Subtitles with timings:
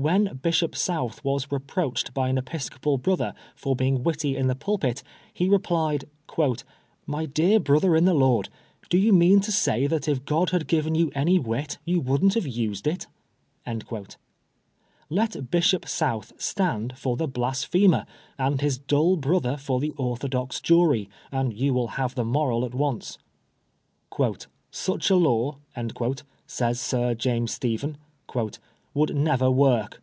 [0.00, 5.02] When Bishop South was reproached by an episcopal brother for being witty in the pulpit,
[5.34, 6.04] he replied,"
[7.08, 8.48] My dear brother in the Lord,
[8.90, 12.34] do you mean to say that if God had given you any wit you wouldn't
[12.34, 13.08] have used it
[13.66, 13.76] r
[15.10, 18.06] Let Bishop South stand for the" blasphemer,"
[18.38, 23.18] and his dull brother for the orthodox jury, and you have the moral at once."
[24.70, 25.56] Such a law,
[26.46, 27.96] says Sir James Stephen,"
[28.98, 30.00] would never work."